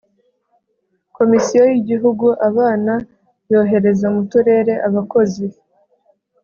[1.17, 2.93] Komisiyo y’Igihugu abana
[3.51, 5.45] yohereza mu Turere abakozi